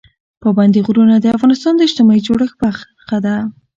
[0.41, 3.35] پابندي غرونه د افغانستان د اجتماعي جوړښت برخه ده.